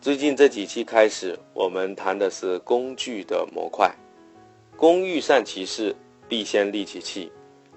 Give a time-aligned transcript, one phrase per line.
[0.00, 3.92] 最近这几期开始，我们谈的是工具的模块。
[4.76, 5.92] 工欲善其事，
[6.28, 7.32] 必先利其器。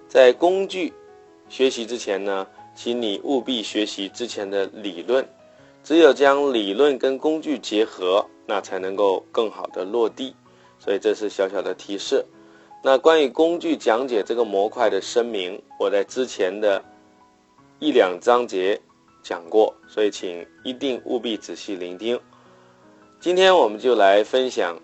[0.07, 0.93] 在工具
[1.49, 5.27] 学习之前呢，请你务必学习之前的理论。
[5.83, 10.35] 只有将理论跟工具结合，那才能够更好的落地。
[10.77, 12.23] 所以这是小小的提示。
[12.83, 16.83] 那关于工具讲解这个模块的声明，我在之前的
[17.79, 18.79] 一两章节。
[19.23, 22.19] 讲过，所以请一定务必仔细聆听。
[23.19, 24.75] 今天我们就来分享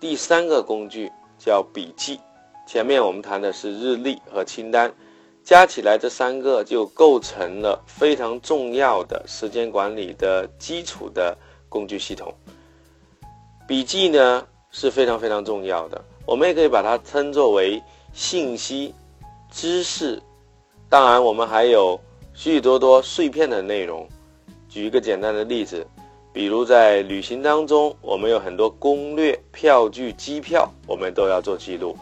[0.00, 2.18] 第三个工具，叫笔记。
[2.66, 4.92] 前面我们谈的是日历和清单，
[5.44, 11.36] 加起来这三个就构成了非常重要的时间管理的基础的
[11.68, 12.34] 工具系统。
[13.68, 17.80] 笔记呢是非常非常重要的，我们也可以把它称作为
[18.12, 18.92] 信息、
[19.48, 20.20] 知识。
[20.88, 22.00] 当然，我们还有。
[22.38, 24.06] 许许多多碎片的内容，
[24.68, 25.84] 举一个简单的例子，
[26.34, 31.96] 比如在旅行当中，我们有很多攻略、票据、机票，我们都要做记录；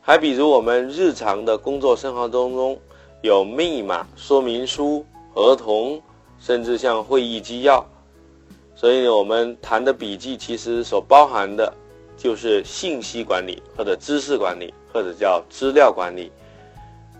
[0.00, 2.78] 还比如我们日常的工作生活当中，
[3.20, 6.00] 有密码、说明书、合同，
[6.38, 7.84] 甚至像会议纪要。
[8.76, 11.70] 所以，我们谈的笔记其实所包含的，
[12.16, 16.30] 就是信息管理，或者知识管理，或者叫资料管理。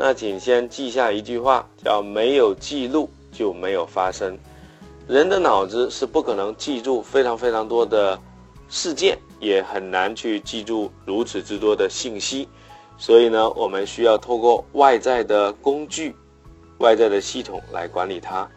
[0.03, 4.34] 那请先记下一句话，叫“没有记录就没有发生”。
[5.07, 8.19] 人的脑子是不可能记住非常非常多的
[8.70, 12.48] 事件，也很难去记住如此之多的信息。
[12.97, 16.17] 所以呢，我们需要透过外在的工具、
[16.79, 18.48] 外在的系统来管理它。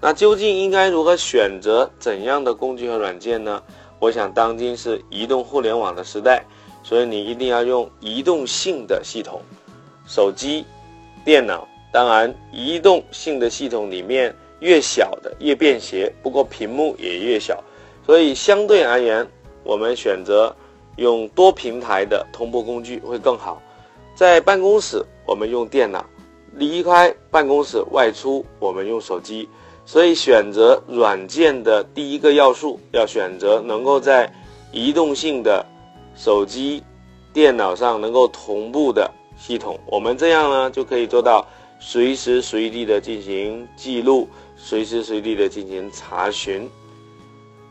[0.00, 3.62] 那究竟应该如何选择怎样的工具和软件呢？
[3.98, 6.42] 我想，当今是移动互联网的时代，
[6.82, 9.42] 所以你一定要用移动性的系统，
[10.06, 10.64] 手机。
[11.28, 17.62] 电脑当然，移动性的系统里面越小的越便携，不过屏幕也越小，
[18.06, 19.28] 所以相对而言，
[19.62, 20.56] 我们选择
[20.96, 23.60] 用多平台的同步工具会更好。
[24.14, 26.00] 在办公室，我们用电脑；
[26.54, 29.46] 离开办公室外出，我们用手机。
[29.84, 34.32] 所以，选择软件的第一个要素，要选择能够在
[34.72, 35.62] 移动性的
[36.16, 36.82] 手机、
[37.34, 39.10] 电脑上能够同步的。
[39.38, 41.46] 系统，我们这样呢就可以做到
[41.78, 46.68] 随时随地的进行记录，随时随地的进行查询。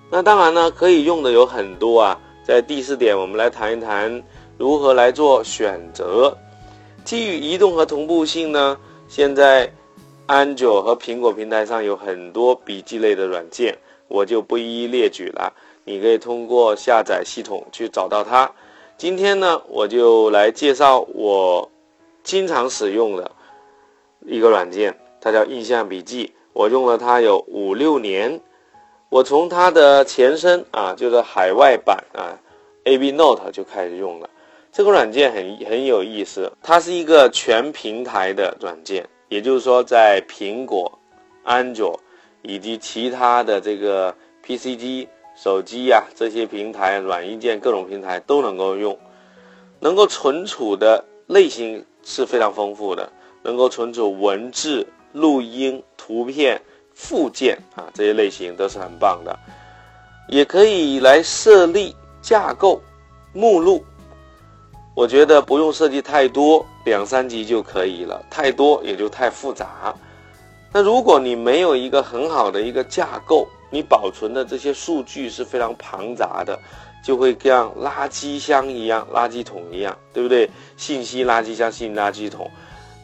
[0.09, 2.17] 那当然呢，可以用的有很多啊。
[2.45, 4.23] 在第四点，我们来谈一谈
[4.57, 6.35] 如何来做选择。
[7.03, 8.77] 基于移动和同步性呢，
[9.09, 9.69] 现在
[10.25, 15.51] 安卓和苹果平台上有很多笔记类的软件，我就不一一列举了。
[15.83, 18.49] 你可以通过下载系统去找到它。
[18.97, 21.69] 今天呢，我就来介绍我
[22.23, 23.31] 经常使用的
[24.25, 26.33] 一个软件，它叫印象笔记。
[26.51, 28.41] 我用了它有五六年。
[29.09, 32.33] 我从它的前身啊，就是海外版啊
[32.85, 34.27] ，AB Note 就开始用了。
[34.71, 40.91] 这个软件很很有意思，它是一个全平台的软件，也就是说，在苹果、
[41.43, 41.99] 安卓
[42.41, 45.07] 以及其他的这个 PC 机。
[45.37, 48.97] 手机呀，这些平台、软硬件各种平台都能够用，
[49.79, 53.07] 能够存储的类型是非常丰富的，
[53.43, 56.59] 能够存储文字、录音、图片、
[56.95, 59.37] 附件啊，这些类型都是很棒的。
[60.27, 62.81] 也可以来设立架构、
[63.31, 63.85] 目录，
[64.95, 69.93] 我觉得不用设计太多，两三级就可以了，太多也就太复杂。
[70.73, 76.57] 那如果你没有一个很好的一个架构，你保存的这些数据是非常庞杂的，
[77.03, 80.49] 就会像垃圾箱一样、垃圾桶一样，对不对？
[80.77, 82.49] 信息垃圾箱、信息垃圾桶，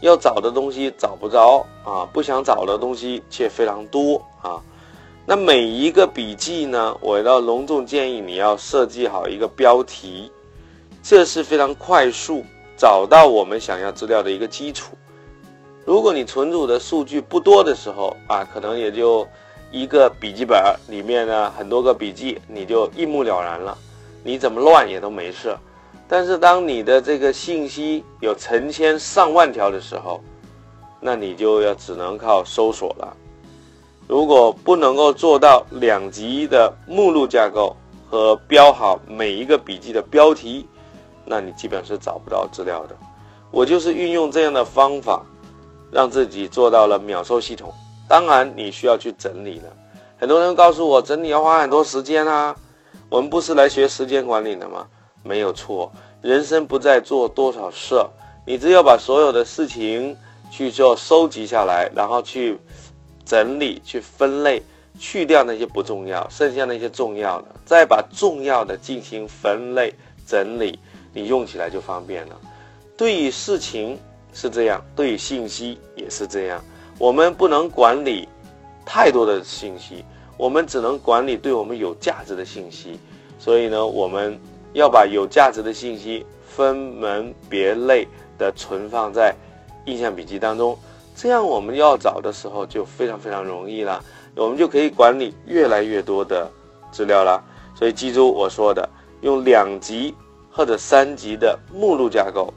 [0.01, 4.61] 要找的东西找不着啊，不想找的东西却非常多啊。
[5.25, 10.31] 那每一个笔记呢，我要隆重建议你要设计好一个标题，
[11.01, 12.43] 这是非常快速
[12.77, 14.93] 找到我们想要资料的一个基础。
[15.85, 19.27] 如果你存储的数据不多的时候啊，可能也就。
[19.73, 20.55] 一个笔记本
[20.87, 23.75] 里面呢，很多个笔记，你就一目了然了，
[24.23, 25.57] 你怎么乱也都没事。
[26.07, 30.21] 但是当你的这个信息有成千上万条的时候，
[30.99, 33.17] 那你就要只能靠搜索了。
[34.07, 37.75] 如果不能够做到两级的目录架构
[38.07, 40.67] 和标好每一个笔记的标题，
[41.25, 42.95] 那你基本是找不到资料的。
[43.49, 45.25] 我就是运用这样的方法，
[45.91, 47.73] 让自己做到了秒收系统。
[48.13, 49.75] 当然，你需要去整理了。
[50.19, 52.55] 很多人告诉我，整理要花很多时间啊。
[53.09, 54.85] 我们不是来学时间管理的吗？
[55.23, 57.99] 没有错，人生不在做多少事，
[58.45, 60.15] 你只要把所有的事情
[60.51, 62.59] 去做收集下来，然后去
[63.25, 64.61] 整理、去分类。
[64.99, 69.91] 去掉那些不重要，剩下那些重要的，再把重要的进行分类
[70.27, 70.77] 整理，
[71.11, 72.39] 你用起来就方便了。
[72.95, 73.97] 对于事情
[74.35, 76.63] 是这样，对于信息也是这样。
[76.97, 78.27] 我们不能管理
[78.85, 80.03] 太多的信息，
[80.37, 82.99] 我们只能管理对我们有价值的信息。
[83.39, 84.39] 所以呢，我们
[84.73, 88.07] 要把有价值的信息分门别类
[88.37, 89.35] 的存放在
[89.85, 90.77] 印象笔记当中，
[91.15, 94.01] 这样我们要找的时候就非常非常容易了。
[94.35, 96.49] 我们就可以管理越来越多的
[96.91, 97.43] 资料了，
[97.75, 98.87] 所以记住我说的，
[99.21, 100.15] 用两级
[100.49, 102.53] 或者三级的目录架构，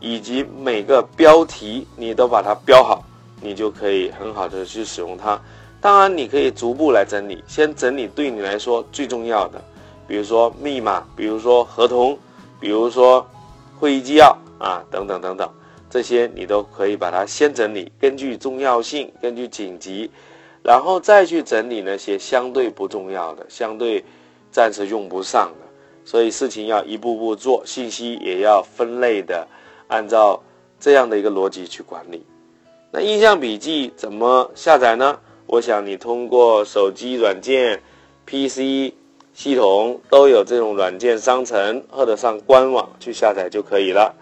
[0.00, 3.04] 以及每个标题你都把它标好，
[3.40, 5.40] 你就可以很好的去使用它。
[5.80, 9.62] 当然，你可以逐步来整理，先整理对你来说最重要的，
[10.08, 12.18] 比如说密码，比如说合同，
[12.58, 13.24] 比如说
[13.78, 15.48] 会议纪要啊，等等等等，
[15.88, 20.10] 这些你都可以把它先整理，根据重要性，根据紧急。
[20.62, 24.04] 然后再去整理那些相对不重要的、相对
[24.50, 25.66] 暂时用不上的，
[26.04, 29.46] 所以事情要一步步做，信息也要分类的，
[29.86, 30.42] 按照
[30.80, 32.26] 这样的一个逻辑去管理。
[32.90, 35.18] 那印象笔记怎么下载呢？
[35.46, 37.80] 我想你通过手机软件、
[38.26, 38.94] PC
[39.32, 44.14] 系统都有这种软件商城或者上官网去下载就可以了。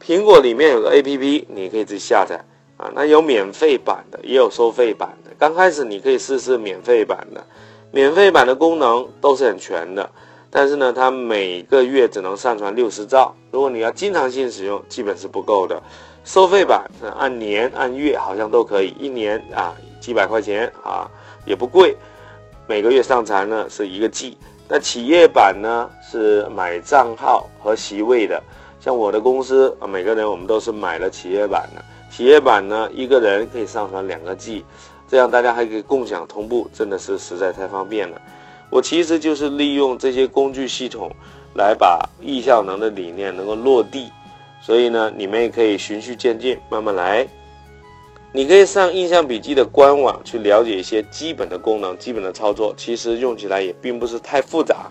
[0.00, 2.44] 苹果里面有个 APP，你可以自己下载。
[2.76, 5.32] 啊，那有免费版的，也有收费版的。
[5.36, 7.44] 刚开始你可以试试免费版的，
[7.90, 10.08] 免费版的功能都是很全的，
[10.48, 13.34] 但是呢，它每个月只能上传六十兆。
[13.50, 15.82] 如果你要经常性使用，基本是不够的。
[16.28, 16.84] 收费版
[17.18, 21.08] 按年按月好像都可以，一年啊几百块钱啊
[21.46, 21.96] 也不贵，
[22.66, 24.36] 每个月上传呢是一个 G。
[24.68, 28.42] 那企业版呢是买账号和席位的，
[28.78, 31.82] 像我的公司啊，每个人我们都是买了企业版的。
[32.10, 34.66] 企业版呢，一个人可以上传两个 G，
[35.08, 38.20] 这样大家还可以共享同步，真的是实在太方便了。
[38.68, 41.10] 我其实就是利用这些工具系统，
[41.54, 44.10] 来把易效能的理念能够落地。
[44.60, 47.26] 所以呢，你们也可以循序渐进，慢慢来。
[48.32, 54.90] 你可以上印象笔记的官网去了解一些基本的功能、基本的操作，其实用起来也并不是太复杂。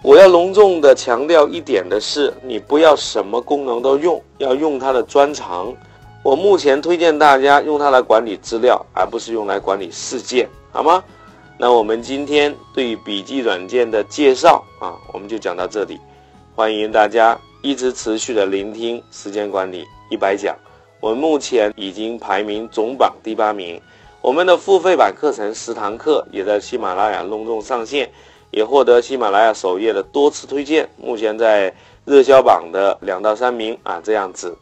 [0.00, 5.74] 我要隆重的强调一点的是，你不要什么功能都用，要用它的专长。
[6.22, 11.02] 我目前推荐大家用它来管理资料，而不是用来管理事件，好吗？
[11.58, 15.98] 那我们今天对于笔记软件的介绍啊，我们就讲到这里。
[16.54, 20.56] 欢迎大家一直持续的聆听时间管理一百讲。
[21.00, 23.80] 我们目前已经排名总榜第八名。
[24.20, 28.10] 我们的付费版课程十堂课也在喜马拉雅隆重上线，
[28.50, 31.72] 也获得喜马拉雅首页的多次推荐，目前在
[32.04, 34.56] 热销榜的两到三名啊，这样子。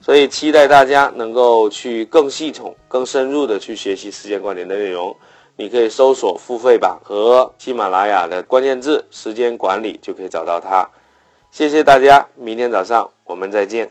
[0.00, 5.14] 所以期待大家能够去更系统、更深入的去学习时间管理的内容。
[5.56, 10.86] 你可以搜索付费版和喜马拉雅的关键字“时间管理”，就可以找到它。
[11.54, 13.88] 谢谢大家，明天早上我们再见。